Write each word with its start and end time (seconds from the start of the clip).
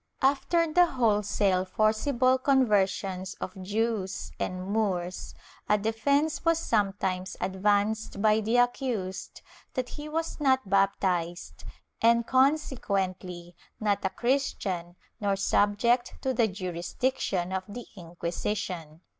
After 0.23 0.65
the 0.73 0.87
wholesale 0.87 1.63
forcible 1.63 2.39
conversions 2.39 3.35
of 3.35 3.61
Jews 3.61 4.31
and 4.39 4.65
Moors 4.65 5.35
a 5.69 5.77
defence 5.77 6.43
was 6.43 6.57
sometimes 6.57 7.37
advanced 7.39 8.19
by 8.19 8.41
the 8.41 8.57
accused 8.57 9.43
that 9.75 9.89
he 9.89 10.09
was 10.09 10.39
not 10.39 10.67
baptized 10.67 11.65
and 12.01 12.25
consequently 12.25 13.55
not 13.79 14.03
a 14.03 14.09
Christian 14.09 14.95
nor 15.19 15.35
subject 15.35 16.15
to 16.23 16.33
the 16.33 16.47
jurisdiction 16.47 17.51
of 17.53 17.63
the 17.67 17.85
Inquisition. 17.95 19.01